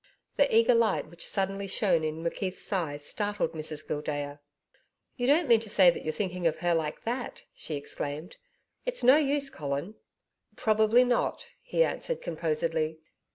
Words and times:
The 0.35 0.51
eager 0.57 0.73
light 0.73 1.11
which 1.11 1.27
suddenly 1.27 1.67
shone 1.67 2.03
in 2.03 2.23
McKeith's 2.23 2.73
eyes 2.73 3.05
startled 3.05 3.51
Mrs 3.51 3.87
Gildea. 3.87 4.39
'You 5.15 5.27
don't 5.27 5.47
mean 5.47 5.59
to 5.59 5.69
say 5.69 5.91
that 5.91 6.03
you're 6.03 6.11
thinking 6.11 6.47
of 6.47 6.57
her 6.57 6.73
like 6.73 7.03
that?' 7.03 7.43
she 7.53 7.75
exclaimed. 7.75 8.37
'It's 8.83 9.03
no 9.03 9.17
use, 9.17 9.51
Colin.' 9.51 9.93
'Probably 10.55 11.03
not,' 11.03 11.49
he 11.61 11.83
answered 11.83 12.19
composedly. 12.19 12.97